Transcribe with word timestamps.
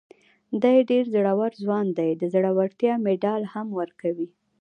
دی 0.61 0.77
ډېر 0.89 1.03
زړور 1.15 1.51
ځوان 1.63 1.85
دی، 1.97 2.09
د 2.17 2.23
زړورتیا 2.33 2.93
مېډال 3.05 3.41
هم 3.53 3.67
ورکوي. 3.79 4.27